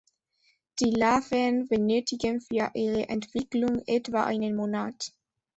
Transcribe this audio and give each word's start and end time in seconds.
Die 0.79 0.89
Larven 0.95 1.67
benötigen 1.67 2.41
für 2.41 2.71
ihre 2.73 3.07
Entwicklung 3.09 3.83
etwa 3.85 4.23
einen 4.23 4.55
Monat. 4.55 5.13